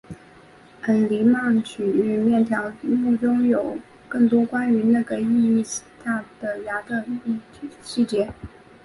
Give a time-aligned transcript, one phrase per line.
[1.09, 3.77] 黎曼曲面条目中有
[4.09, 7.05] 更多关于那个意义下的芽的
[7.83, 8.27] 细节。